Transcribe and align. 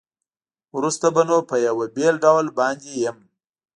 وروسته 0.77 1.07
به 1.15 1.21
نو 1.29 1.37
په 1.49 1.55
یوه 1.67 1.85
بېل 1.95 2.15
ډول 2.25 2.45
باندې 2.59 2.89
یم. 3.03 3.17